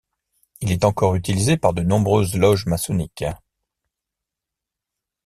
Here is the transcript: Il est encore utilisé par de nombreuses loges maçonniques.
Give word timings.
Il 0.61 0.71
est 0.71 0.83
encore 0.83 1.13
utilisé 1.13 1.57
par 1.57 1.73
de 1.75 1.83
nombreuses 1.83 2.35
loges 2.35 2.65
maçonniques. 2.65 3.23